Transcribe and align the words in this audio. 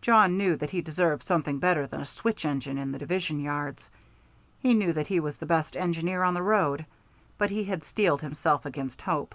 Jawn 0.00 0.36
knew 0.38 0.54
that 0.54 0.70
he 0.70 0.80
deserved 0.82 1.24
something 1.24 1.58
better 1.58 1.84
than 1.88 2.00
a 2.00 2.04
switch 2.04 2.44
engine 2.44 2.78
in 2.78 2.92
the 2.92 2.98
division 3.00 3.40
yards, 3.40 3.90
he 4.60 4.72
knew 4.72 4.92
that 4.92 5.08
he 5.08 5.18
was 5.18 5.38
the 5.38 5.46
best 5.46 5.76
engineer 5.76 6.22
on 6.22 6.34
the 6.34 6.42
road, 6.44 6.86
but 7.38 7.50
he 7.50 7.64
had 7.64 7.82
steeled 7.82 8.20
himself 8.22 8.64
against 8.66 9.02
hope. 9.02 9.34